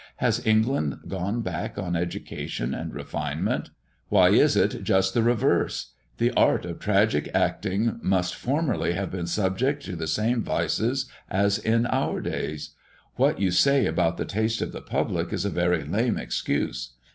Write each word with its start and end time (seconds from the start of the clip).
Has 0.15 0.43
England 0.47 1.01
gone 1.07 1.41
back 1.41 1.77
in 1.77 1.95
education 1.95 2.73
and 2.73 2.91
refinement? 2.91 3.69
Why 4.09 4.29
it 4.29 4.55
is 4.57 4.73
just 4.81 5.13
the 5.13 5.21
reverse. 5.21 5.91
The 6.17 6.31
art 6.31 6.65
of 6.65 6.79
tragic 6.79 7.29
acting 7.35 7.99
must 8.01 8.33
formerly 8.33 8.93
have 8.93 9.11
been 9.11 9.27
subject 9.27 9.83
to 9.85 9.95
the 9.95 10.07
same 10.07 10.41
vices 10.41 11.05
as 11.29 11.59
in 11.59 11.85
our 11.85 12.19
days. 12.19 12.71
What 13.17 13.39
you 13.39 13.51
say 13.51 13.85
about 13.85 14.17
the 14.17 14.25
taste 14.25 14.59
of 14.63 14.71
the 14.71 14.81
public 14.81 15.31
is 15.31 15.45
a 15.45 15.51
very 15.51 15.83
lame 15.83 16.17
excuse. 16.17 16.93